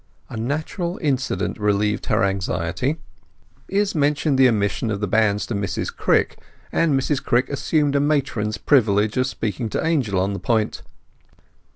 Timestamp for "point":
10.39-10.81